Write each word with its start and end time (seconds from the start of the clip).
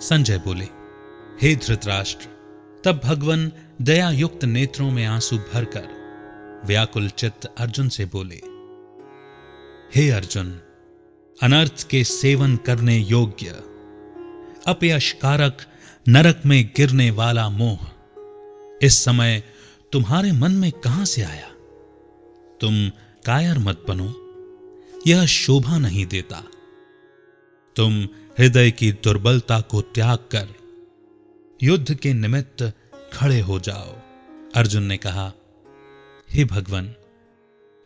संजय 0.00 0.38
बोले, 0.38 0.64
हे 1.42 1.56
धृतराष्ट्र, 1.56 2.26
तब 2.84 3.00
भगवान 3.04 3.52
दया 3.82 4.10
युक्त 4.10 4.44
नेत्रों 4.44 4.90
में 4.90 5.04
आँसू 5.06 5.38
भरकर 5.38 5.88
व्याकुल 6.64 7.08
चित्त 7.08 7.54
अर्जुन 7.58 7.88
से 7.88 8.04
बोले, 8.04 8.40
हे 9.94 10.10
अर्जुन, 10.10 10.60
अनर्थ 11.42 11.88
के 11.90 12.04
सेवन 12.04 12.56
करने 12.56 12.98
योग्य, 12.98 13.46
अपयशकारक, 14.66 15.58
नरक 16.08 16.42
में 16.46 16.70
गिरने 16.76 17.10
वाला 17.10 17.48
मोह, 17.48 17.78
इस 18.82 19.04
समय 19.04 19.42
तुम्हारे 19.92 20.32
मन 20.32 20.52
में 20.52 20.72
कहाँ 20.72 21.04
से 21.04 21.22
आया? 21.22 21.48
तुम 22.60 22.88
कायर 23.26 23.58
मत 23.58 23.84
बनो, 23.88 24.14
यह 25.06 25.26
शोभा 25.26 25.78
नहीं 25.78 26.06
देता। 26.06 26.44
तुम 27.76 28.04
हृदय 28.38 28.70
की 28.70 28.92
दुर्बलता 28.92 29.60
को 29.60 29.80
त्याग 29.80 30.18
कर 30.18 30.48
युद्ध 31.62 31.94
के 31.94 32.12
निमित्त 32.12 32.72
खड़े 33.12 33.40
हो 33.40 33.60
जाओ। 33.60 33.96
अर्जुन 34.54 34.82
ने 34.82 34.96
कहा, 34.96 35.32
हे 36.30 36.44
भगवान, 36.44 36.94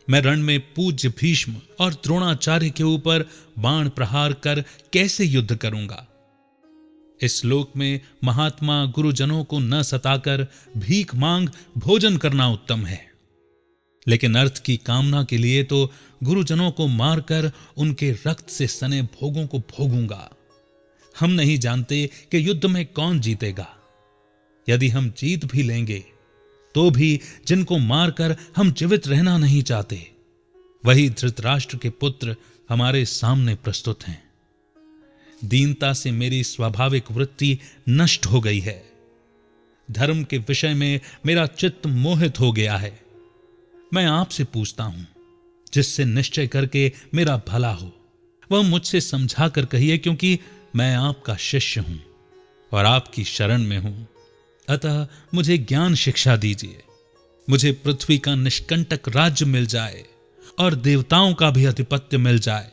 मैं 0.09 0.21
रण 0.21 0.41
में 0.41 0.59
पूज्य 0.73 1.09
भीष्म 1.09 1.55
और 1.79 1.93
द्रोणाचार्य 1.93 2.69
के 2.69 2.83
ऊपर 2.83 3.25
बाण 3.59 3.89
प्रहार 3.89 4.33
कर 4.33 4.63
कैसे 4.93 5.25
युद्ध 5.25 5.55
करूँगा? 5.55 6.07
इस 7.21 7.45
लोक 7.45 7.71
में 7.77 8.01
महात्मा 8.23 8.85
गुरुजनों 8.85 9.43
को 9.43 9.59
न 9.59 9.83
सताकर 9.83 10.47
भीख 10.77 11.15
मांग 11.15 11.49
भोजन 11.77 12.17
करना 12.17 12.49
उत्तम 12.49 12.85
है। 12.85 13.14
लेकिन 14.07 14.35
अर्थ 14.35 14.57
की 14.57 14.77
कामना 14.77 15.23
के 15.23 15.37
लिए 15.37 15.63
तो 15.63 15.91
गुरुजनों 16.23 16.71
को 16.71 16.87
मारकर 16.87 17.51
उनके 17.77 18.11
रक्त 18.27 18.49
से 18.49 18.67
सने 18.67 19.01
भोगों 19.01 19.45
को 19.47 19.59
भोगूँगा। 19.59 20.29
हम 21.19 21.31
नहीं 21.31 21.57
जानते 21.59 22.09
कि 22.31 22.47
युद्ध 22.47 22.65
में 22.65 22.85
कौन 22.85 23.19
जीतेगा। 23.19 23.67
यदि 24.69 24.89
हम 24.89 25.09
जीत 25.17 25.45
भी 25.45 25.63
लेंगे 25.63 26.03
तो 26.75 26.89
भी 26.91 27.19
जिनको 27.47 27.77
मारकर 27.77 28.35
हम 28.55 28.71
जीवित 28.71 29.07
रहना 29.07 29.37
नहीं 29.37 29.61
चाहते। 29.63 30.11
वही 30.85 31.09
धृतराष्ट्र 31.09 31.77
के 31.77 31.89
पुत्र 31.89 32.35
हमारे 32.69 33.05
सामने 33.05 33.55
प्रस्तुत 33.55 34.03
हैं। 34.03 34.23
दीनता 35.45 35.93
से 35.93 36.11
मेरी 36.11 36.43
स्वाभाविक 36.43 37.11
वृत्ति 37.11 37.57
नष्ट 37.89 38.25
हो 38.25 38.41
गई 38.41 38.59
है। 38.59 38.83
धर्म 39.91 40.23
के 40.23 40.37
विषय 40.37 40.73
में 40.73 40.99
मेरा 41.25 41.45
चित्त 41.45 41.85
मोहित 41.87 42.39
हो 42.39 42.51
गया 42.51 42.77
है। 42.77 43.04
मैं 43.95 44.05
आपसे 44.05 44.43
पूछता 44.43 44.83
हूँ, 44.83 45.07
जिससे 45.73 46.05
निश्चय 46.05 46.47
करके 46.47 46.91
मेरा 47.13 47.41
भला 47.47 47.71
हो। 47.71 47.91
वह 48.51 48.61
मुझसे 48.61 49.01
समझा 49.01 49.47
कर 49.47 49.65
कहिए, 49.65 49.97
क्योंकि 49.97 50.39
मैं 50.75 50.95
आपका 50.95 51.35
शिष्य 51.35 51.81
हूँ 51.81 51.99
और 52.71 52.85
आपकी 52.85 53.23
शरण 53.23 53.61
में 53.61 53.77
हूँ। 53.77 54.07
अतः 54.69 55.07
मुझे 55.33 55.57
ज्ञान 55.57 55.95
शिक्षा 55.95 56.35
दीजिए। 56.35 56.83
मुझे 57.49 57.71
पृथ्वी 57.71 58.17
का 58.17 58.35
निष्कंटक 58.35 59.09
राज्य 59.09 59.45
मिल 59.45 59.65
जाए 59.65 60.05
और 60.59 60.75
देवताओं 60.75 61.33
का 61.33 61.51
भी 61.51 61.65
अधिपत्य 61.65 62.17
मिल 62.17 62.39
जाए। 62.39 62.71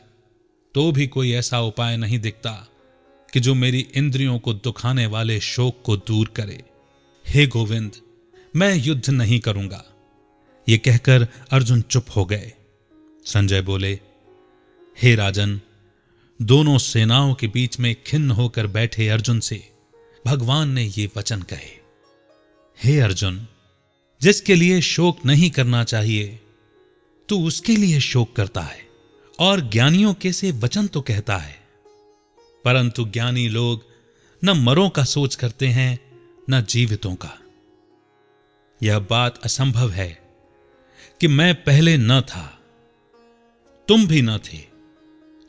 तो 0.73 0.91
भी 0.91 1.07
कोई 1.07 1.31
ऐसा 1.31 1.61
उपाय 1.61 1.97
नहीं 1.97 2.19
दिखता 2.19 2.67
कि 3.33 3.39
जो 3.39 3.55
मेरी 3.55 3.87
इंद्रियों 3.95 4.39
को 4.39 4.53
दुखाने 4.53 5.05
वाले 5.05 5.39
शोक 5.39 5.81
को 5.83 5.97
दूर 5.97 6.27
करे। 6.27 6.63
हे 7.27 7.47
गोविंद, 7.47 7.91
मैं 8.55 8.75
युद्ध 8.75 9.09
नहीं 9.09 9.39
करूँगा। 9.39 9.85
ये 10.69 10.77
कहकर 10.77 11.27
अर्जुन 11.51 11.81
चुप 11.81 12.05
हो 12.15 12.25
गए। 12.25 12.53
संजय 13.25 13.61
बोले, 13.61 13.99
हे 15.01 15.15
राजन, 15.15 15.61
दोनों 16.41 16.77
सेनाओं 16.77 17.33
के 17.33 17.47
बीच 17.47 17.79
में 17.79 17.95
खिन्न 18.03 18.31
होकर 18.31 18.67
बैठे 18.67 19.09
अर्जुन 19.09 19.39
से 19.39 19.71
भगवान 20.27 20.69
ने 20.69 20.83
ये 20.83 21.09
वचन 21.17 21.41
कहे। 21.41 21.83
हे 22.83 22.99
अर्जुन, 22.99 23.47
जिसके 24.21 24.55
लिए 24.55 24.81
शोक 24.81 25.25
नहीं 25.25 25.49
करना 25.49 25.83
चाहिए, 25.83 26.39
तू 27.29 27.47
उसके 27.47 27.75
लिए 27.75 27.99
शोक 27.99 28.35
करता 28.35 28.61
है 28.61 28.87
और 29.39 29.61
ज्ञानियों 29.61 30.13
के 30.13 30.33
से 30.33 30.51
वचन 30.51 30.87
तो 30.87 31.01
कहता 31.01 31.37
है। 31.37 31.55
परंतु 32.65 33.05
ज्ञानी 33.05 33.49
लोग 33.49 33.85
न 34.43 34.49
मरों 34.49 34.89
का 34.89 35.03
सोच 35.03 35.35
करते 35.35 35.67
हैं, 35.67 35.99
न 36.49 36.61
जीवितों 36.61 37.15
का। 37.15 37.39
यह 38.83 38.99
बात 38.99 39.37
असंभव 39.43 39.89
है। 39.89 40.22
कि 41.23 41.27
मैं 41.27 41.63
पहले 41.63 41.97
न 41.97 42.21
था। 42.21 42.59
तुम 43.87 44.07
भी 44.07 44.21
न 44.21 44.37
थे 44.37 44.59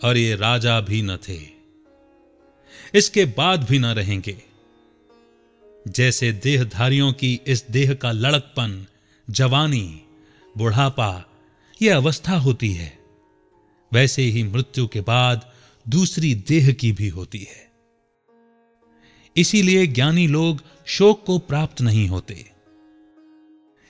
और 0.05 0.17
ये 0.17 0.37
राजा 0.37 0.81
भी 0.81 1.03
न 1.03 1.17
थे। 1.17 1.41
इसके 2.95 3.25
बाद 3.25 3.65
भी 3.65 3.79
न 3.79 3.87
रहेंगे। 3.87 4.43
जैसे 5.89 6.33
देहधारियों 6.33 7.13
की 7.13 7.41
इस 7.47 7.67
देह 7.71 7.95
का 7.95 8.13
लड़कपन, 8.13 8.87
जवानी, 9.31 10.03
बुढ़ापा 10.59 11.25
यह 11.83 11.97
अवस्था 11.97 12.37
होती 12.37 12.73
है, 12.73 12.99
वैसे 13.93 14.23
ही 14.23 14.43
मृत्यु 14.43 14.87
के 14.87 15.01
बाद 15.01 15.53
दूसरी 15.89 16.35
देह 16.35 16.73
की 16.73 16.93
भी 16.93 17.09
होती 17.09 17.39
है। 17.39 17.73
इसीलिए 19.37 19.87
ज्ञानी 19.87 20.27
लोग 20.27 20.63
शोक 20.87 21.27
को 21.27 21.39
प्राप्त 21.39 21.81
नहीं 21.81 22.09
होते। 22.09 22.54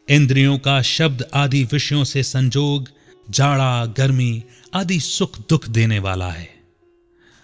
इंद्रियों 0.08 0.58
का 0.58 0.82
शब्द 0.82 1.30
आदि 1.34 1.64
विषयों 1.64 2.04
से 2.04 2.22
संजोग, 2.22 2.88
जाड़ा, 3.30 3.86
गर्मी 3.86 4.44
आदि 4.74 5.00
सुख 5.00 5.38
दुख 5.48 5.68
देने 5.68 5.98
वाला 5.98 6.30
है। 6.30 6.48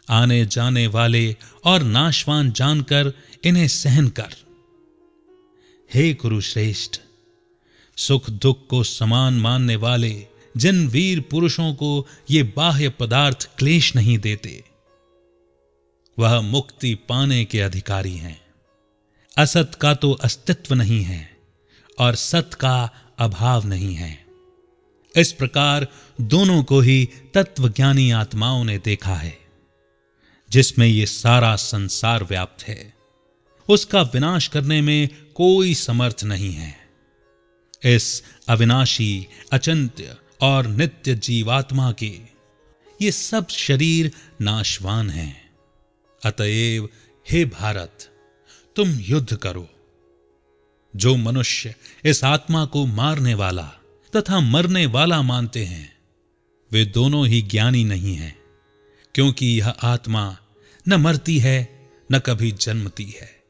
आने 0.09 0.47
जाने 0.47 0.87
वाले 0.87 1.37
और 1.65 1.82
नाशवान 1.82 2.53
जानकर 2.53 3.12
इन्हें 3.44 3.69
सहन 3.69 4.09
कर। 4.09 4.34
हे 5.94 6.15
कुरुश्रेष्ठ, 6.15 7.00
सुख 7.97 8.31
दुख 8.31 8.66
को 8.66 8.82
समान 8.84 9.34
मानने 9.34 9.76
वाले 9.76 10.26
जिन 10.56 10.88
वीर 10.88 11.20
पुरुषों 11.20 11.75
को 11.75 12.06
ये 12.31 12.43
बाह्य 12.43 12.88
पदार्थ 12.88 13.50
क्लेश 13.59 13.94
नहीं 13.97 14.19
देते, 14.19 14.65
वह 16.19 16.41
मुक्ति 16.41 16.94
पाने 17.09 17.44
के 17.44 17.60
अधिकारी 17.60 18.16
हैं। 18.16 18.41
असत 19.37 19.78
का 19.81 19.94
तो 19.94 20.12
अस्तित्व 20.12 20.75
नहीं 20.75 21.03
है। 21.03 21.30
और 22.00 22.15
सत 22.15 22.50
का 22.55 22.91
अभाव 23.19 23.66
नहीं 23.66 23.94
है। 23.94 24.27
इस 25.16 25.33
प्रकार 25.33 25.87
दोनों 26.21 26.62
को 26.65 26.81
ही 26.81 27.09
तत्वज्ञानी 27.34 28.11
आत्माओं 28.11 28.65
ने 28.65 28.78
देखा 28.78 29.15
है, 29.15 29.38
जिसमें 30.50 30.87
ये 30.87 31.06
सारा 31.06 31.56
संसार 31.56 32.25
व्याप्त 32.25 32.62
है। 32.62 32.94
उसका 33.69 34.03
विनाश 34.03 34.49
करने 34.49 34.81
में 34.81 35.09
कोई 35.34 35.75
समर्थ 35.75 36.25
नहीं 36.25 36.53
है। 36.53 36.77
इस 37.84 38.22
अविनाशी, 38.49 39.27
अचिंत्य 39.53 40.17
और 40.41 40.67
नित्य 40.67 41.15
जीवात्मा 41.15 41.93
के 41.93 42.12
ये 43.03 43.12
सब 43.12 43.49
शरीर 43.49 44.12
नाशवान 44.41 45.11
हैं। 45.11 45.50
अतएव 46.25 46.88
हे 47.31 47.44
भारत, 47.44 48.09
तुम 48.77 48.91
युद्ध 48.91 49.37
करो। 49.37 49.69
जो 50.97 51.17
मनुष्य 51.17 51.75
इस 52.05 52.25
आत्मा 52.25 52.65
को 52.65 52.87
मारने 52.87 53.34
वाला 53.34 53.73
तथा 54.17 54.41
मरने 54.41 54.87
वाला 54.87 55.23
मानते 55.23 55.65
हैं, 55.65 55.99
वे 56.73 56.84
दोनों 56.84 57.27
ही 57.27 57.43
ज्ञानी 57.43 57.84
नहीं 57.84 58.15
हैं, 58.15 58.39
क्योंकि 59.15 59.47
यह 59.47 59.69
आत्मा 59.69 60.37
न 60.89 60.95
मरती 60.95 61.39
है, 61.39 61.91
न 62.12 62.19
कभी 62.19 62.53
जन्मती 62.53 63.05
है। 63.05 63.43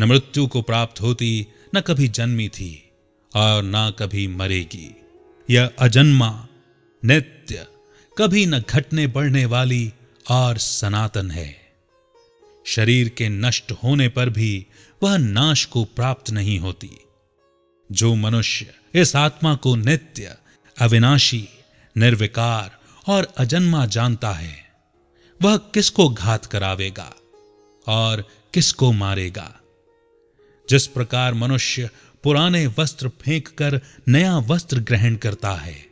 न 0.00 0.04
मृत्यु 0.04 0.46
को 0.46 0.62
प्राप्त 0.62 1.00
होती, 1.00 1.46
न 1.74 1.80
कभी 1.80 2.08
जन्मी 2.08 2.48
थी, 2.48 2.90
और 3.34 3.62
न 3.64 3.92
कभी 3.98 4.26
मरेगी। 4.26 4.96
यह 5.50 5.70
अजन्मा, 5.78 6.46
नित्य, 7.04 7.66
कभी 8.18 8.46
न 8.46 8.58
घटने 8.58 9.06
बढ़ने 9.06 9.44
वाली 9.44 9.92
और 10.30 10.58
सनातन 10.58 11.30
है। 11.30 11.72
शरीर 12.66 13.08
के 13.08 13.28
नष्ट 13.28 13.72
होने 13.72 14.08
पर 14.08 14.30
भी 14.30 14.66
वह 15.02 15.16
नाश 15.16 15.64
को 15.64 15.84
प्राप्त 15.84 16.30
नहीं 16.30 16.58
होती। 16.58 16.90
जो 17.92 18.14
मनुष्य 18.14 18.74
इस 18.94 19.16
आत्मा 19.16 19.54
को 19.54 19.76
नित्य, 19.76 20.36
अविनाशी, 20.80 21.48
निर्विकार 21.96 22.78
और 23.08 23.34
अजन्मा 23.38 23.86
जानता 23.86 24.32
है, 24.32 24.72
वह 25.42 25.56
किसको 25.56 26.08
घात 26.08 26.46
करावेगा 26.46 27.14
और 27.88 28.24
किसको 28.54 28.92
मारेगा? 28.92 29.60
जिस 30.70 30.86
प्रकार 30.86 31.34
मनुष्य 31.34 31.90
पुराने 32.22 32.66
वस्त्र 32.66 33.08
फेंक 33.08 33.48
कर 33.48 33.80
नया 34.08 34.38
वस्त्र 34.38 34.80
ग्रहण 34.80 35.16
करता 35.16 35.52
है, 35.52 35.86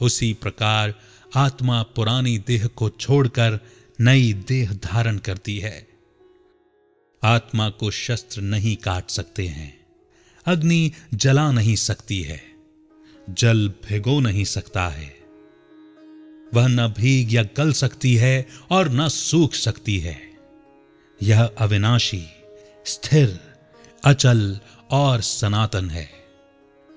उसी 0.00 0.32
प्रकार 0.32 0.94
आत्मा 1.36 1.82
पुरानी 1.82 2.38
देह 2.38 2.66
को 2.66 2.90
छोड़कर 2.90 3.60
नई 4.00 4.32
देह 4.32 4.72
धारण 4.72 5.18
करती 5.18 5.58
है। 5.58 5.89
आत्मा 7.22 7.70
को 7.70 7.90
शस्त्र 7.90 8.40
नहीं 8.40 8.76
काट 8.76 9.10
सकते 9.10 9.46
हैं। 9.46 9.80
अग्नि 10.46 10.92
जला 11.14 11.52
नहीं 11.52 11.76
सकती 11.76 12.22
है। 12.22 12.42
जल 13.30 13.68
भिगो 13.68 14.20
नहीं 14.20 14.44
सकता 14.44 14.88
है। 14.88 15.16
वह 16.54 16.66
न 16.66 16.88
भीग 16.88 17.34
या 17.34 17.42
गल 17.42 17.72
सकती 17.72 18.16
है 18.16 18.48
और 18.70 18.88
न 18.88 19.08
सूख 19.08 19.54
सकती 19.54 19.98
है। 19.98 20.20
यह 21.22 21.50
अविनाशी, 21.58 22.24
स्थिर, 22.86 23.40
अचल 24.04 24.60
और 24.90 25.20
सनातन 25.20 25.90
है। 25.90 26.10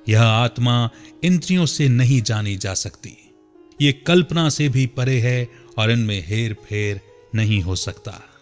यह 0.09 0.21
आत्मा 0.21 0.89
इंद्रियों 1.23 1.65
से 1.65 1.87
नहीं 1.87 2.21
जानी 2.21 2.55
जा 2.55 2.73
सकती। 2.73 3.35
ये 3.81 3.91
कल्पना 3.91 4.49
से 4.49 4.69
भी 4.69 4.87
परे 4.87 5.19
है 5.19 5.49
और 5.77 5.91
इनमें 5.91 6.23
हेर 6.27 6.53
फेर 6.53 7.01
नहीं 7.35 7.61
हो 7.61 7.75
सकता। 7.75 8.32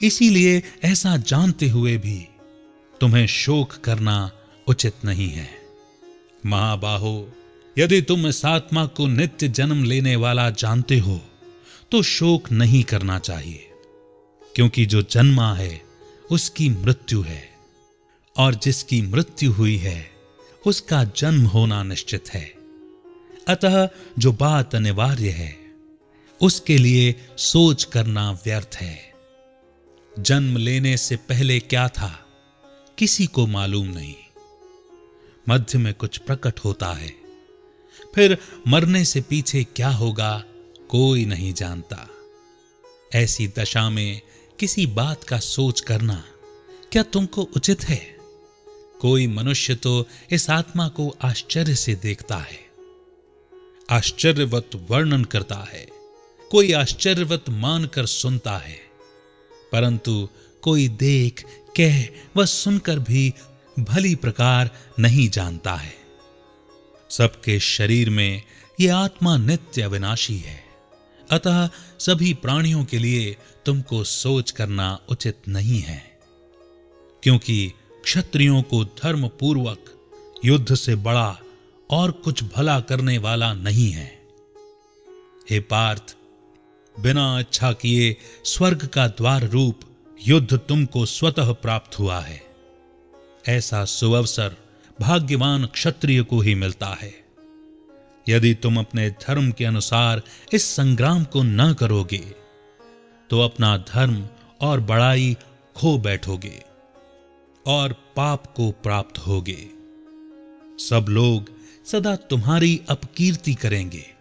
इसीलिए 0.00 0.62
ऐसा 0.84 1.16
जानते 1.16 1.68
हुए 1.68 1.96
भी 1.96 2.18
तुम्हें 3.00 3.26
शोक 3.26 3.72
करना 3.84 4.30
उचित 4.66 5.04
नहीं 5.04 5.28
है। 5.28 5.48
महाबाहो, 6.46 7.32
यदि 7.76 8.00
तुम 8.02 8.26
इस 8.26 8.44
आत्मा 8.44 8.84
को 8.86 9.06
नित्य 9.06 9.48
जन्म 9.48 9.84
लेने 9.84 10.14
वाला 10.16 10.48
जानते 10.50 10.98
हो 10.98 11.20
तो 11.92 12.02
शोक 12.02 12.50
नहीं 12.52 12.82
करना 12.84 13.18
चाहिए, 13.18 13.70
क्योंकि 14.54 14.86
जो 14.86 15.02
जन्मा 15.02 15.52
है, 15.54 15.80
उसकी 16.30 16.68
मृत्यु 16.68 17.22
है, 17.22 17.42
और 18.36 18.54
जिसकी 18.54 19.00
मृत्यु 19.02 19.52
हुई 19.52 19.76
है, 19.76 20.10
उसका 20.66 21.02
जन्म 21.16 21.46
होना 21.46 21.82
निश्चित 21.82 22.28
है। 22.28 22.44
अतः 23.48 23.88
जो 24.18 24.32
बात 24.32 24.74
अनिवार्य 24.74 25.30
है, 25.30 25.56
उसके 26.40 26.78
लिए 26.78 27.14
सोच 27.36 27.84
करना 27.84 28.30
व्यर्थ 28.44 28.76
है। 28.76 29.09
जन्म 30.18 30.56
लेने 30.56 30.96
से 30.96 31.16
पहले 31.16 31.60
क्या 31.60 31.88
था, 31.88 32.26
किसी 32.98 33.26
को 33.26 33.46
मालूम 33.46 33.86
नहीं। 33.86 34.14
मध्य 35.48 35.78
में 35.78 35.94
कुछ 35.94 36.18
प्रकट 36.18 36.60
होता 36.60 36.92
है। 36.92 37.14
फिर 38.14 38.38
मरने 38.68 39.04
से 39.04 39.20
पीछे 39.20 39.64
क्या 39.64 39.88
होगा, 39.88 40.44
कोई 40.88 41.24
नहीं 41.24 41.54
जानता। 41.54 42.08
ऐसी 43.14 43.48
दशा 43.48 43.90
में 43.90 44.20
किसी 44.58 44.86
बात 44.86 45.24
का 45.24 45.38
सोच 45.38 45.80
करना 45.80 46.24
क्या 46.92 47.02
तुमको 47.02 47.42
उचित 47.42 47.84
है? 47.84 48.16
कोई 49.00 49.26
मनुष्य 49.26 49.74
तो 49.74 50.06
इस 50.30 50.50
आत्मा 50.50 50.88
को 50.88 51.16
आश्चर्य 51.22 51.74
से 51.74 51.94
देखता 51.94 52.36
है। 52.36 52.70
आश्चर्यवत 53.90 54.70
वर्णन 54.74 55.24
करता 55.24 55.68
है। 55.72 55.88
कोई 56.50 56.72
आश्चर्यवत 56.72 57.44
मानकर 57.48 58.06
सुनता 58.06 58.58
है। 58.58 58.89
परंतु 59.72 60.28
कोई 60.62 60.88
देख, 60.88 61.44
कह 61.80 62.06
व 62.36 62.44
सुनकर 62.46 62.98
भी 62.98 63.34
भली 63.78 64.14
प्रकार 64.14 64.70
नहीं 64.98 65.30
जानता 65.30 65.74
है। 65.74 65.94
सबके 67.10 67.60
शरीर 67.60 68.10
में 68.10 68.42
यह 68.80 68.96
आत्मा 68.96 69.36
नित्य 69.36 69.82
अविनाशी 69.82 70.36
है। 70.36 70.64
अतः 71.30 71.70
सभी 71.98 72.34
प्राणियों 72.34 72.84
के 72.84 72.98
लिए 72.98 73.36
तुमको 73.66 74.04
सोच 74.04 74.50
करना 74.50 75.00
उचित 75.08 75.38
नहीं 75.48 75.80
है। 75.80 76.18
क्योंकि 77.22 77.72
क्षत्रियों 78.04 78.62
को 78.62 78.84
धर्म 78.84 79.28
पूर्वक 79.28 80.10
युद्ध 80.44 80.74
से 80.74 80.94
बड़ा 80.94 81.38
और 81.90 82.10
कुछ 82.10 82.44
भला 82.44 82.80
करने 82.80 83.18
वाला 83.18 83.54
नहीं 83.54 83.90
है। 83.90 84.22
हे 85.50 85.60
पार्थ 85.60 86.16
बिना 87.02 87.38
अच्छा 87.38 87.72
किए 87.72 88.16
स्वर्ग 88.44 88.86
का 88.86 89.06
द्वार 89.08 89.44
रूप 89.44 89.80
युद्ध 90.26 90.58
तुमको 90.58 91.04
स्वतः 91.06 91.52
प्राप्त 91.52 91.98
हुआ 91.98 92.18
है। 92.20 92.40
ऐसा 93.48 93.84
सुअवसर 93.84 94.56
भाग्यवान 95.00 95.66
क्षत्रिय 95.66 96.22
को 96.22 96.40
ही 96.40 96.54
मिलता 96.54 96.86
है। 96.86 97.12
यदि 98.28 98.54
तुम 98.54 98.78
अपने 98.78 99.10
धर्म 99.10 99.50
के 99.52 99.64
अनुसार 99.64 100.22
इस 100.52 100.64
संग्राम 100.76 101.24
को 101.24 101.42
न 101.42 101.72
करोगे 101.74 102.22
तो 103.30 103.40
अपना 103.40 103.76
धर्म 103.76 104.28
और 104.60 104.80
बड़ाई 104.80 105.36
खो 105.76 105.98
बैठोगे 105.98 106.62
और 107.66 107.92
पाप 108.16 108.46
को 108.46 108.70
प्राप्त 108.70 109.18
होगे। 109.18 109.68
सब 110.78 111.06
लोग 111.08 111.50
सदा 111.86 112.16
तुम्हारी 112.16 112.80
अपकीर्ति 112.88 113.54
करेंगे। 113.54 114.19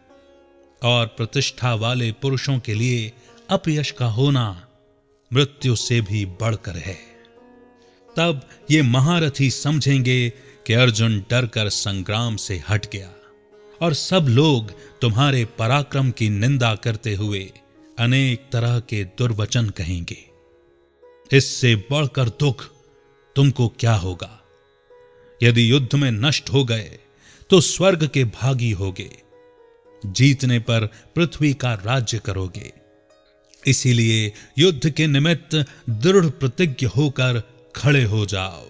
और 0.83 1.07
प्रतिष्ठा 1.07 1.73
वाले 1.75 2.11
पुरुषों 2.11 2.59
के 2.59 2.73
लिए 2.73 3.11
अपयश 3.49 3.91
का 3.91 4.05
होना 4.05 4.67
मृत्यु 5.33 5.75
से 5.75 6.01
भी 6.01 6.25
बढ़कर 6.25 6.75
है। 6.77 6.97
तब 8.17 8.49
ये 8.71 8.81
महारथी 8.81 9.51
समझेंगे 9.51 10.29
कि 10.67 10.73
अर्जुन 10.73 11.19
डरकर 11.29 11.69
संग्राम 11.69 12.35
से 12.35 12.63
हट 12.69 12.91
गया 12.93 13.13
और 13.81 13.93
सब 13.93 14.25
लोग 14.29 14.71
तुम्हारे 15.01 15.45
पराक्रम 15.45 16.11
की 16.11 16.29
निंदा 16.29 16.75
करते 16.75 17.13
हुए 17.13 17.51
अनेक 17.99 18.49
तरह 18.51 18.79
के 18.79 19.03
दुर्वचन 19.03 19.69
कहेंगे। 19.69 20.17
इससे 21.31 21.75
बढ़कर 21.75 22.29
दुख 22.29 22.65
तुमको 23.35 23.67
क्या 23.79 23.93
होगा? 23.95 24.41
यदि 25.43 25.71
युद्ध 25.71 25.95
में 25.95 26.11
नष्ट 26.11 26.49
हो 26.49 26.63
गए 26.63 26.99
तो 27.49 27.61
स्वर्ग 27.61 28.07
के 28.07 28.23
भागी 28.23 28.71
होगे। 28.71 29.28
जीतने 30.05 30.59
पर 30.59 30.89
पृथ्वी 31.15 31.53
का 31.53 31.73
राज्य 31.73 32.19
करोगे। 32.19 32.73
इसीलिए 33.67 34.33
युद्ध 34.57 34.89
के 34.89 35.07
निमित्त 35.07 35.65
दृढ़ 35.89 36.25
प्रतिज्ञ 36.25 36.85
होकर 36.85 37.43
खड़े 37.75 38.03
हो 38.03 38.25
जाओ। 38.25 38.67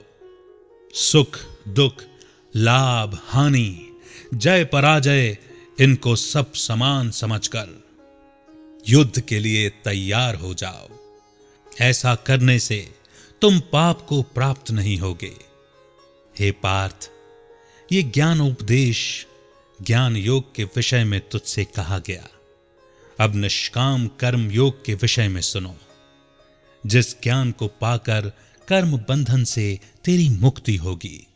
सुख, 0.93 1.39
दुख, 1.67 1.93
लाभ, 2.55 3.19
हानि, 3.23 3.99
जय 4.33 4.65
पराजय, 4.65 5.37
इनको 5.79 6.15
सब 6.15 6.53
समान 6.53 7.11
समझकर 7.11 7.83
युद्ध 8.87 9.21
के 9.21 9.39
लिए 9.39 9.69
तैयार 9.69 10.35
हो 10.35 10.53
जाओ। 10.53 10.89
ऐसा 11.81 12.15
करने 12.15 12.59
से 12.59 12.95
तुम 13.41 13.59
पाप 13.59 14.05
को 14.09 14.21
प्राप्त 14.21 14.71
नहीं 14.71 14.97
होगे। 14.97 15.33
हे 16.39 16.51
पार्थ, 16.51 17.11
ये 17.91 18.03
ज्ञान 18.03 18.41
उपदेश 18.41 19.27
ज्ञान 19.81 20.17
योग 20.17 20.55
के 20.55 20.63
विषय 20.63 21.03
में 21.03 21.29
तुझसे 21.29 21.65
कहा 21.65 21.99
गया। 21.99 22.27
अब 23.19 23.35
निष्काम 23.35 24.07
कर्म 24.07 24.51
योग 24.51 24.85
के 24.85 24.93
विषय 24.93 25.27
में 25.27 25.41
सुनो। 25.41 25.75
जिस 26.85 27.21
ज्ञान 27.23 27.51
को 27.51 27.67
पाकर 27.67 28.31
कर्म 28.67 28.97
बंधन 28.97 29.43
से 29.43 29.79
तेरी 30.05 30.29
मुक्ति 30.29 30.75
होगी। 30.75 31.27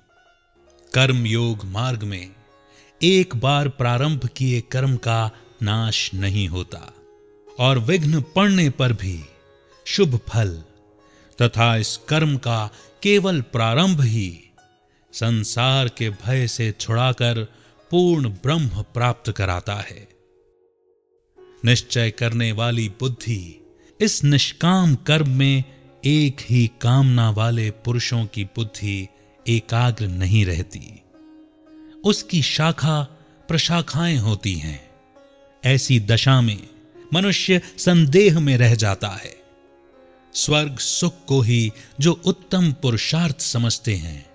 कर्म 0.93 1.25
योग 1.25 1.65
मार्ग 1.65 2.03
में 2.03 2.31
एक 3.03 3.35
बार 3.35 3.69
प्रारंभ 3.69 4.25
किए 4.25 4.61
कर्म 4.61 4.97
का 4.97 5.31
नाश 5.63 6.13
नहीं 6.13 6.47
होता 6.47 6.93
और 7.59 7.79
विघ्न 7.79 8.21
पड़ने 8.21 8.69
पर 8.69 8.93
भी 8.93 9.25
शुभ 9.85 10.19
फल 10.29 10.63
तथा 11.41 11.77
इस 11.77 11.99
कर्म 12.09 12.37
का 12.37 12.69
केवल 13.03 13.41
प्रारंभ 13.41 14.01
ही 14.01 14.39
संसार 15.13 15.87
के 15.87 16.09
भय 16.09 16.47
से 16.47 16.71
छुड़ाकर 16.71 17.53
पूर्ण 17.93 18.29
ब्रह्म 18.29 18.67
प्राप्त 18.67 19.31
कराता 19.31 19.75
है। 19.75 20.07
निश्चय 21.65 22.11
करने 22.11 22.51
वाली 22.51 22.89
बुद्धि 22.89 23.65
इस 24.01 24.23
निष्काम 24.23 24.95
कर्म 24.95 25.29
में 25.29 25.63
एक 26.05 26.37
ही 26.49 26.71
कामना 26.81 27.29
वाले 27.29 27.71
पुरुषों 27.71 28.25
की 28.25 28.43
बुद्धि 28.43 29.07
एकाग्र 29.47 30.07
नहीं 30.07 30.45
रहती। 30.45 31.01
उसकी 32.05 32.41
शाखा 32.41 33.03
प्रशाखाएँ 33.47 34.17
होती 34.17 34.53
हैं। 34.53 34.91
ऐसी 35.65 35.99
दशा 35.99 36.41
में 36.41 36.67
मनुष्य 37.13 37.61
संदेह 37.77 38.39
में 38.39 38.57
रह 38.57 38.75
जाता 38.75 39.07
है। 39.07 39.35
स्वर्ग 40.33 40.77
सुख 40.77 41.25
को 41.27 41.41
ही 41.41 41.71
जो 41.99 42.21
उत्तम 42.25 42.71
पुरुषार्थ 42.71 43.41
समझते 43.41 43.95
हैं, 43.95 44.25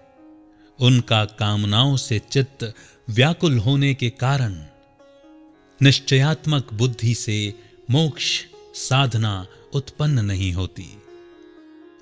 उनका 0.81 1.25
कामनाओं 1.25 1.97
से 1.97 2.19
चित्त 2.19 2.75
व्याकुल 3.11 3.59
होने 3.59 3.95
के 3.95 4.11
कारण 4.11 4.65
निश्चयात्मक 5.83 6.75
बुद्धि 6.75 7.15
से 7.15 7.55
मोक्ष 7.91 8.45
साधना 8.75 9.47
उत्पन्न 9.73 10.19
नहीं 10.19 10.53
होती। 10.53 11.03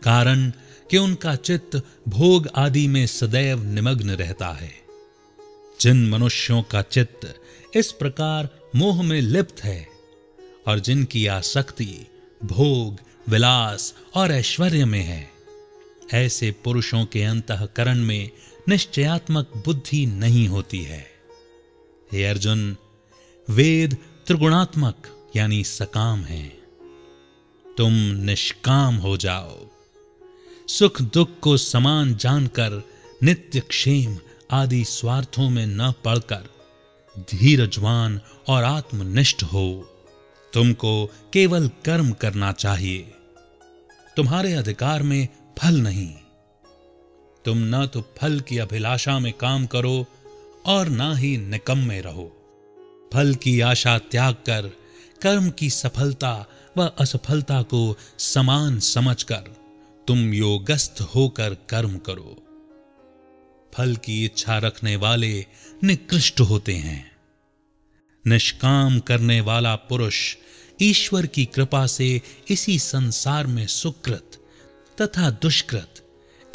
कारण 0.02 0.52
कि 0.90 0.96
उनका 0.96 1.36
चित्त 1.36 1.82
भोग 2.08 2.48
आदि 2.56 2.88
में 2.88 3.06
सदैव 3.06 3.64
निमग्न 3.64 4.10
रहता 4.10 4.48
है। 4.48 4.74
जिन 5.80 6.08
मनुष्यों 6.08 6.62
का 6.62 6.82
चित्त 6.82 7.42
इस 7.74 7.92
प्रकार 7.92 8.48
मोह 8.76 9.02
में 9.02 9.20
लिप्त 9.20 9.64
है 9.64 9.88
और 10.66 10.78
जिनकी 10.78 11.26
आसक्ति 11.26 12.06
भोग, 12.44 13.00
विलास 13.28 13.94
और 14.14 14.32
ऐश्वर्य 14.32 14.84
में 14.84 15.02
है, 15.02 15.30
ऐसे 16.14 16.50
पुरुषों 16.50 17.04
के 17.04 17.22
अंतकरण 17.22 17.98
में 17.98 18.30
निश्चयात्मक 18.68 19.52
बुद्धि 19.56 20.06
नहीं 20.06 20.48
होती 20.48 20.82
है। 20.82 21.06
हे 22.12 22.24
अर्जुन, 22.24 22.76
वेद 23.50 23.96
त्रिगुणात्मक 24.26 25.06
यानी 25.36 25.64
सकाम 25.64 26.20
है। 26.20 26.48
तुम 27.78 27.92
निष्काम 27.96 28.94
हो 28.94 29.16
जाओ। 29.16 29.66
सुख 30.68 31.02
दुख 31.02 31.40
को 31.40 31.56
समान 31.56 32.16
जानकर, 32.16 32.82
नित्य 33.22 33.60
क्षेम 33.60 34.18
आदि 34.50 34.84
स्वार्थों 34.84 35.50
में 35.50 35.66
न 35.66 35.92
पड़कर, 35.92 36.48
धीरजवान 37.18 38.20
और 38.48 38.64
आत्मनिष्ठ 38.64 39.42
हो। 39.42 39.92
तुमको 40.52 41.06
केवल 41.06 41.68
कर्म 41.68 42.12
करना 42.12 42.52
चाहिए। 42.52 43.14
तुम्हारे 44.16 44.52
अधिकार 44.52 45.02
में 45.02 45.28
फल 45.58 45.74
नहीं। 45.74 46.14
तुम 47.46 47.58
न 47.58 47.86
तो 47.86 48.14
फल 48.18 48.40
की 48.40 48.58
अभिलाषा 48.58 49.18
में 49.18 49.32
काम 49.32 49.66
करो 49.66 50.06
और 50.66 50.88
ना 50.88 51.14
ही 51.16 51.36
निकम्मे 51.36 52.00
रहो। 52.00 52.32
फल 53.12 53.34
की 53.34 53.60
आशा 53.60 53.98
त्याग 53.98 54.34
कर, 54.34 54.72
कर्म 55.22 55.50
की 55.50 55.70
सफलता 55.70 56.46
व 56.76 56.90
असफलता 56.98 57.62
को 57.62 57.98
समान 58.18 58.80
समझकर 58.80 59.56
तुम 60.08 60.32
योगस्थ 60.34 61.00
होकर 61.14 61.54
कर्म 61.54 61.98
करो। 61.98 62.42
फल 63.74 63.96
की 63.96 64.24
इच्छा 64.24 64.58
रखने 64.58 64.96
वाले 64.96 65.46
निकृष्ट 65.84 66.40
होते 66.40 66.74
हैं। 66.74 67.16
निष्काम 68.26 69.00
करने 69.00 69.40
वाला 69.40 69.76
पुरुष 69.76 70.36
ईश्वर 70.82 71.26
की 71.26 71.44
कृपा 71.44 71.86
से 71.86 72.22
इसी 72.48 72.78
संसार 72.78 73.46
में 73.46 73.66
सुकृत 73.66 74.44
तथा 75.00 75.30
दुष्कृत 75.30 76.05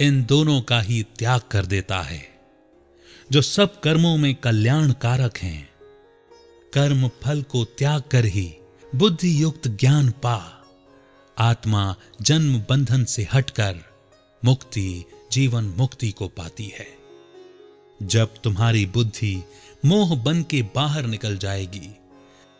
इन 0.01 0.23
दोनों 0.23 0.61
का 0.61 0.81
ही 0.81 1.03
त्याग 1.03 1.41
कर 1.51 1.65
देता 1.65 2.01
है, 2.01 2.39
जो 3.31 3.41
सब 3.41 3.79
कर्मों 3.79 4.17
में 4.17 4.35
कल्याण 4.35 4.91
कारक 4.91 5.37
हैं। 5.37 5.69
कर्म 6.73 7.07
फल 7.23 7.41
को 7.41 7.63
त्याग 7.65 8.01
कर 8.11 8.25
ही 8.25 8.53
बुद्धि 8.95 9.43
युक्त 9.43 9.67
ज्ञान 9.67 10.09
पा। 10.09 10.63
आत्मा 11.37 11.95
जन्म 12.21 12.59
बंधन 12.69 13.05
से 13.05 13.27
हटकर 13.33 13.79
मुक्ति, 14.45 15.05
जीवन 15.31 15.63
मुक्ति 15.63 16.11
को 16.11 16.27
पाती 16.27 16.65
है। 16.65 16.87
जब 18.03 18.29
तुम्हारी 18.43 18.85
बुद्धि 18.85 19.43
मोह 19.85 20.15
बन 20.15 20.43
के 20.43 20.61
बाहर 20.61 21.03
निकल 21.03 21.37
जाएगी, 21.37 21.95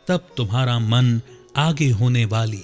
तब 0.08 0.30
तुम्हारा 0.38 0.80
मन 0.80 1.22
आगे 1.58 1.90
होने 1.90 2.26
वाली 2.26 2.64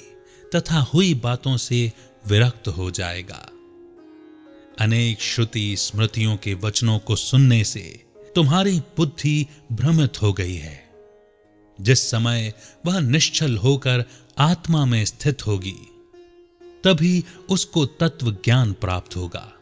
तथा 0.56 0.80
हुई 0.80 1.14
बातों 1.14 1.58
से 1.58 1.92
विरक्त 2.28 2.68
हो 2.68 2.92
जाएगा। 2.92 3.50
अनेक 4.80 5.22
श्रुति 5.22 5.76
स्मृतियों 5.78 6.38
के 6.38 6.54
वचनों 6.54 7.00
को 7.00 7.16
सुनने 7.16 7.64
से 7.64 8.06
तुम्हारी 8.36 8.80
बुद्धि 8.80 9.48
भ्रमित 9.72 10.22
हो 10.22 10.34
गई 10.34 10.56
है। 10.56 10.90
जिस 11.82 12.12
समय 12.12 12.54
वह 12.86 13.00
निश्चल 13.00 13.58
होकर 13.58 14.06
आत्मा 14.38 14.86
में 14.86 15.06
स्थित 15.06 15.48
होगी, 15.48 15.76
तभी 16.84 17.24
उसको 17.50 17.86
तत्व 17.86 18.32
ज्ञान 18.32 18.74
प्राप्त 18.74 19.16
होगा। 19.16 19.54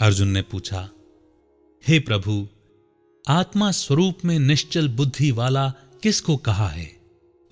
अर्जुन 0.00 0.28
ने 0.28 0.42
पूछा, 0.42 0.88
हे 1.88 2.00
प्रभु, 2.00 2.48
आत्मा 3.28 3.70
स्वरूप 3.70 4.18
में 4.24 4.38
निश्चल 4.38 4.88
बुद्धि 4.88 5.30
वाला 5.30 5.72
किसको 6.02 6.36
कहा 6.36 6.68
है? 6.68 7.00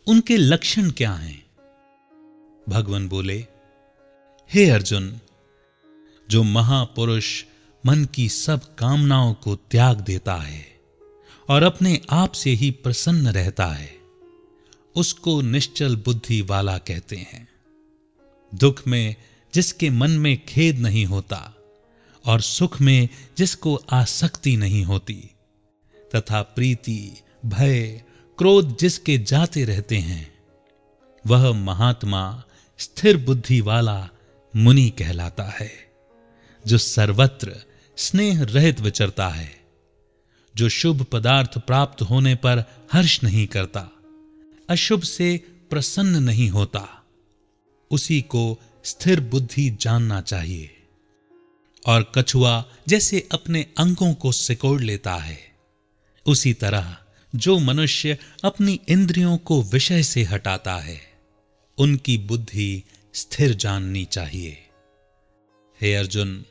उनके 0.07 0.37
लक्षण 0.37 0.91
क्या 0.91 1.13
हैं? 1.13 1.47
भगवान 2.69 3.09
बोले, 3.09 3.47
हे 4.53 4.71
अर्जुन 4.71 5.21
जो 6.31 6.43
महापुरुष 6.43 7.45
मन 7.87 8.05
की 8.05 8.29
सब 8.29 8.75
कामनाओं 8.75 9.35
को 9.35 9.57
त्याग 9.57 10.01
देता 10.01 10.35
है 10.35 10.81
और 11.49 11.63
अपने 11.63 12.01
आप 12.11 12.33
से 12.33 12.51
ही 12.51 12.71
प्रसन्न 12.71 13.29
रहता 13.29 13.67
है, 13.67 13.99
उसको 14.97 15.41
निश्चल 15.41 15.97
बुद्धि 15.97 16.43
वाला 16.43 16.79
कहते 16.79 17.17
हैं। 17.17 17.49
दुख 18.55 18.87
में 18.87 19.17
जिसके 19.55 19.91
मन 19.91 20.11
में 20.11 20.45
खेद 20.45 20.79
नहीं 20.79 21.07
होता 21.07 21.55
और 22.27 22.41
सुख 22.41 22.81
में 22.81 23.09
जिसको 23.39 23.75
आसक्ति 23.75 24.57
नहीं 24.57 24.85
होती, 24.85 25.31
तथा 26.15 26.43
प्रीति, 26.43 27.17
भय, 27.47 28.03
क्रोध 28.39 28.77
जिसके 28.79 29.19
जाते 29.19 29.65
रहते 29.65 29.97
हैं, 29.97 30.35
वह 31.27 31.53
महात्मा 31.53 32.43
स्थिर 32.79 33.17
बुद्धि 33.17 33.61
वाला 33.61 34.09
मुनि 34.57 34.91
कहलाता 34.91 35.45
है। 35.45 35.88
जो 36.69 36.79
सर्वत्र 36.79 37.57
स्नेह 37.97 38.43
रहित 38.43 38.81
विचरता 38.81 39.29
है, 39.29 39.61
जो 40.57 40.69
शुभ 40.69 41.03
पदार्थ 41.03 41.59
प्राप्त 41.59 42.03
होने 42.03 42.35
पर 42.35 42.65
हर्ष 42.93 43.25
नहीं 43.25 43.47
करता, 43.47 43.89
अशुभ 44.69 45.03
से 45.03 45.37
प्रसन्न 45.71 46.23
नहीं 46.23 46.49
होता, 46.51 47.05
उसी 47.91 48.21
को 48.23 48.61
स्थिर 48.85 49.21
बुद्धि 49.21 49.77
जानना 49.81 50.21
चाहिए। 50.21 50.75
और 51.87 52.13
कछुआ 52.15 52.65
जैसे 52.89 53.29
अपने 53.33 53.67
अंगों 53.79 54.15
को 54.15 54.33
सिकोड़ 54.33 54.81
लेता 54.81 55.15
है, 55.15 55.39
उसी 56.27 56.53
तरह 56.55 56.97
जो 57.37 57.59
मनुष्य 57.59 58.19
अपनी 58.45 58.81
इंद्रियों 58.89 59.39
को 59.39 59.63
विषय 59.63 60.03
से 60.03 60.23
हटाता 60.23 60.77
है, 60.77 61.01
उनकी 61.79 62.19
बुद्धि 62.19 62.83
स्थिर 63.15 63.55
जाननी 63.55 64.05
चाहिए। 64.05 64.65
हे 65.81 65.95
अर्जुन 65.95 66.45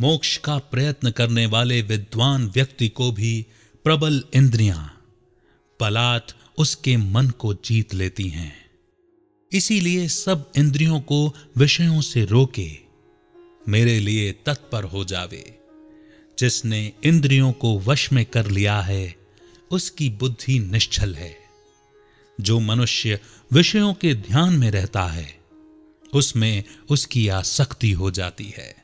मोक्ष 0.00 0.36
का 0.36 0.58
प्रयत्न 0.58 1.10
करने 1.10 1.46
वाले 1.46 1.82
विद्वान 1.82 2.46
व्यक्ति 2.46 2.88
को 2.88 3.12
भी 3.12 3.46
प्रबल 3.84 4.24
इंद्रियाँ, 4.34 5.04
पलात 5.80 6.26
उसके 6.58 6.96
मन 6.96 7.28
को 7.28 7.54
जीत 7.54 7.94
लेती 7.94 8.28
हैं। 8.28 8.70
इसीलिए 9.52 10.08
सब 10.08 10.52
इंद्रियों 10.56 11.00
को 11.00 11.34
विषयों 11.56 12.00
से 12.00 12.24
रोके, 12.24 12.78
मेरे 13.68 14.00
लिए 14.00 14.32
तत्पर 14.32 14.84
हो 14.84 15.04
जावे। 15.04 15.58
जिसने 16.38 16.92
इंद्रियों 17.04 17.52
को 17.52 17.78
वश 17.78 18.12
में 18.12 18.24
कर 18.24 18.50
लिया 18.50 18.80
है, 18.80 19.16
उसकी 19.70 20.10
बुद्धि 20.10 20.58
निश्चल 20.58 21.14
है। 21.14 21.38
जो 22.40 22.60
मनुष्य 22.60 23.20
विषयों 23.52 23.94
के 23.94 24.14
ध्यान 24.14 24.54
में 24.54 24.70
रहता 24.70 25.06
है, 25.06 25.40
उसमें 26.12 26.64
उसकी 26.90 27.28
आसक्ति 27.28 27.90
हो 27.90 28.10
जाती 28.10 28.54
है। 28.56 28.83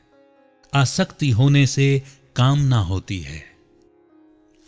आसक्ति 0.73 1.29
होने 1.29 1.67
से 1.67 2.03
कामना 2.35 2.79
होती 2.79 3.19
है। 3.19 3.43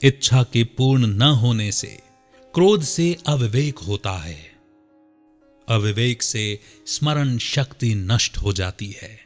इच्छा 0.02 0.44
के 0.44 0.64
पूर्ण 0.64 1.08
न 1.08 1.22
होने 1.22 1.72
से 1.72 2.02
क्रोध 2.54 2.84
से 2.84 3.18
अविवेक 3.28 3.78
होता 3.78 4.12
है। 4.12 4.56
अविवेक 5.70 6.24
से 6.24 6.60
स्मरण 6.88 7.38
शक्ति 7.38 7.96
नष्ट 7.96 8.38
हो 8.38 8.54
जाती 8.54 8.96
है। 9.02 9.20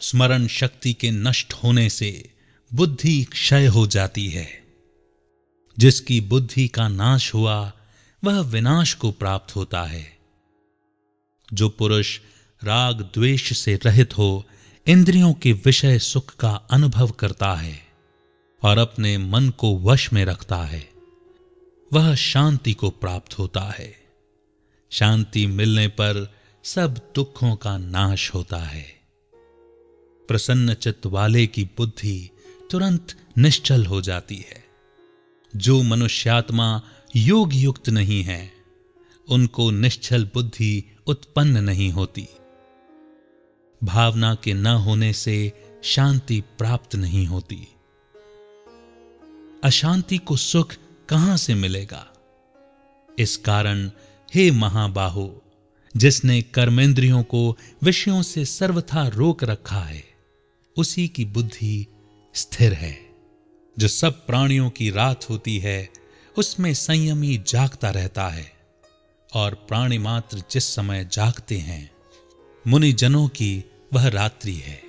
स्मरण 0.00 0.46
शक्ति 0.46 0.92
के 0.92 1.10
नष्ट 1.10 1.52
होने 1.52 1.90
से 1.90 2.30
बुद्धि 2.74 3.24
क्षय 3.24 3.66
हो 3.66 3.86
जाती 3.86 4.28
है। 4.28 4.64
जिसकी 5.78 6.20
बुद्धि 6.20 6.68
का 6.68 6.88
नाश 6.88 7.34
हुआ, 7.34 7.72
वह 8.24 8.40
विनाश 8.40 8.94
को 8.94 9.12
प्राप्त 9.12 9.56
होता 9.56 9.84
है। 9.84 10.18
जो 11.52 11.68
पुरुष 11.68 12.20
राग 12.64 13.10
द्वेष 13.14 13.58
से 13.58 13.78
रहित 13.86 14.18
हो 14.18 14.46
इंद्रियों 14.86 15.34
के 15.34 15.52
विषय 15.52 15.98
सुख 15.98 16.36
का 16.36 16.50
अनुभव 16.50 17.10
करता 17.10 17.54
है 17.54 17.86
और 18.62 18.78
अपने 18.78 19.18
मन 19.18 19.50
को 19.50 19.78
वश 19.78 20.12
में 20.12 20.24
रखता 20.24 20.56
है। 20.56 20.88
वह 21.92 22.14
शांति 22.14 22.72
को 22.72 22.90
प्राप्त 22.90 23.38
होता 23.38 23.60
है। 23.60 23.94
शांति 24.90 25.46
मिलने 25.46 25.88
पर 25.88 26.34
सब 26.64 27.12
दुखों 27.14 27.56
का 27.56 27.78
नाश 27.78 28.34
होता 28.34 28.56
है। 28.56 29.00
प्रसन्न 30.28 30.74
चित्त 30.74 31.06
वाले 31.06 31.46
की 31.46 31.64
बुद्धि 31.64 32.30
तुरंत 32.70 33.32
निश्चल 33.38 33.86
हो 33.86 34.00
जाती 34.00 34.36
है। 34.36 34.64
जो 35.56 35.82
मनुष्यात्मा 35.82 36.82
योग 37.16 37.54
युक्त 37.54 37.88
नहीं 37.88 38.22
है, 38.22 38.52
उनको 39.28 39.70
निश्चल 39.70 40.30
बुद्धि 40.34 40.96
उत्पन्न 41.06 41.64
नहीं 41.64 41.90
होती। 41.90 42.28
भावना 43.84 44.34
के 44.34 44.54
न 44.54 44.66
होने 44.66 45.12
से 45.12 45.52
शांति 45.84 46.40
प्राप्त 46.40 46.96
नहीं 46.96 47.26
होती। 47.26 47.68
अशांति 49.64 50.18
को 50.18 50.36
सुख 50.36 50.74
कहाँ 51.08 51.36
से 51.36 51.54
मिलेगा? 51.54 52.08
इस 53.18 53.36
कारण, 53.36 53.90
हे 54.34 54.50
महाबाहो, 54.50 55.42
जिसने 55.96 56.42
कर्मेंद्रियों 56.42 57.22
को 57.22 57.56
विषयों 57.82 58.22
से 58.22 58.44
सर्वथा 58.44 59.08
रोक 59.08 59.44
रखा 59.44 59.80
है, 59.80 60.04
उसी 60.76 61.08
की 61.08 61.24
बुद्धि 61.24 61.86
स्थिर 62.34 62.72
है। 62.72 62.98
जो 63.78 63.88
सब 63.88 64.26
प्राणियों 64.26 64.70
की 64.70 64.90
रात 64.90 65.30
होती 65.30 65.58
है, 65.58 65.90
उसमें 66.38 66.74
संयमी 66.74 67.42
जागता 67.46 67.90
रहता 67.90 68.28
है, 68.28 68.52
और 69.34 69.54
प्राणी 69.54 69.98
मात्र 69.98 70.42
जिस 70.50 70.64
समय 70.64 71.08
जागते 71.12 71.58
हैं 71.58 71.90
मुनि 72.66 72.92
जनों 72.92 73.28
की 73.28 73.64
वह 73.94 74.08
रात्रि 74.08 74.54
है। 74.54 74.82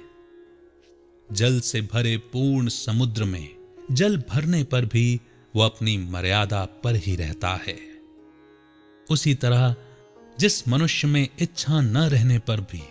जल 1.32 1.60
से 1.60 1.82
भरे 1.82 2.18
पूर्ण 2.18 2.68
समुद्र 2.68 3.24
में, 3.24 3.56
जल 3.92 4.24
भरने 4.30 4.64
पर 4.64 4.86
भी 4.86 5.22
वह 5.56 5.66
अपनी 5.66 5.98
मर्यादा 5.98 6.66
पर 6.66 6.96
ही 6.96 7.16
रहता 7.16 7.50
है। 7.50 7.80
उसी 9.10 9.36
तरह, 9.36 9.76
जिस 10.40 10.68
मनुष्य 10.68 11.08
में 11.08 11.30
इच्छा 11.40 11.82
न 11.82 11.98
रहने 11.98 12.40
पर 12.40 12.62
भी, 12.62 12.84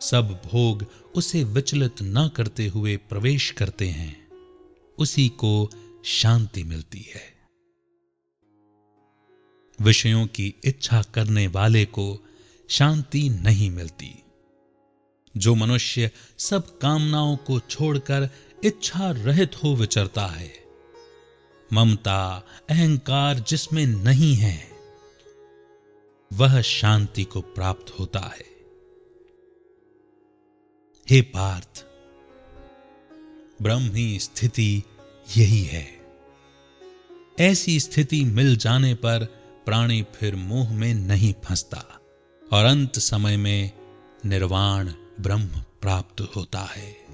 सब 0.00 0.42
भोग 0.52 0.86
उसे 1.14 1.44
विचलित 1.44 1.94
न 2.02 2.28
करते 2.28 2.66
हुए 2.66 2.96
प्रवेश 2.96 3.50
करते 3.50 3.88
हैं, 3.88 4.28
उसी 4.98 5.28
को 5.28 5.70
शांति 6.04 6.64
मिलती 6.64 7.06
है। 7.14 7.36
विषयों 9.80 10.26
की 10.26 10.54
इच्छा 10.64 11.02
करने 11.02 11.46
वाले 11.46 11.84
को 11.84 12.26
शांति 12.68 13.28
नहीं 13.28 13.70
मिलती। 13.70 14.22
जो 15.36 15.54
मनुष्य 15.54 16.10
सब 16.38 16.78
कामनाओं 16.78 17.36
को 17.36 17.60
छोड़कर 17.60 18.30
इच्छा 18.64 19.10
रहित 19.10 19.64
हो 19.64 19.76
विचरता 19.76 20.26
है। 20.26 20.52
ममता, 21.72 22.46
अहंकार 22.70 23.38
जिसमें 23.38 23.86
नहीं 23.86 24.34
है, 24.34 24.70
वह 26.32 26.60
शांति 26.60 27.24
को 27.24 27.40
प्राप्त 27.40 27.98
होता 27.98 28.20
है। 28.20 28.46
हे 31.10 31.20
पार्थ, 31.22 31.84
ब्रह्मी 33.62 34.18
स्थिति 34.18 34.82
यही 35.36 35.62
है। 35.64 35.88
ऐसी 37.40 37.80
स्थिति 37.80 38.24
मिल 38.24 38.56
जाने 38.56 38.94
पर 38.94 39.24
प्राणी 39.66 40.02
फिर 40.02 40.36
मोह 40.36 40.72
में 40.72 40.94
नहीं 40.94 41.34
फंसता 41.44 42.00
और 42.52 42.64
अंत 42.64 42.98
समय 42.98 43.36
में 43.36 43.72
निर्वाण 44.26 44.92
ब्रह्म 45.20 45.46
प्राप्त 45.82 46.20
होता 46.36 46.58
है। 46.58 47.05